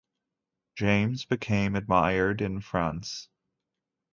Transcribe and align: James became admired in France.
James 0.73 1.25
became 1.25 1.75
admired 1.75 2.41
in 2.41 2.59
France. 2.59 3.29